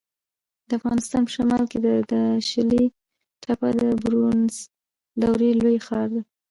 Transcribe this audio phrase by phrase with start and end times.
[0.67, 2.85] د افغانستان په شمال کې د داشلي
[3.43, 4.63] تپه د برونزو
[5.21, 6.15] دورې لوی ښار و